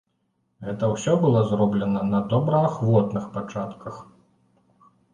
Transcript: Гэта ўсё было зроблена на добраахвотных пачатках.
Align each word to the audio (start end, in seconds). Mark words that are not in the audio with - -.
Гэта 0.69 0.89
ўсё 0.93 1.13
было 1.25 1.39
зроблена 1.51 2.03
на 2.15 2.23
добраахвотных 2.33 3.31
пачатках. 3.39 4.05